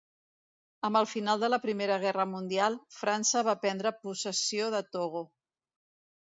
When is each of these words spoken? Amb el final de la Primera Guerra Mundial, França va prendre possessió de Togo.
Amb 0.87 0.99
el 1.01 1.07
final 1.11 1.43
de 1.43 1.49
la 1.53 1.59
Primera 1.65 1.97
Guerra 2.03 2.25
Mundial, 2.31 2.77
França 3.01 3.45
va 3.49 3.55
prendre 3.67 3.93
possessió 4.07 4.73
de 4.79 4.83
Togo. 4.97 5.23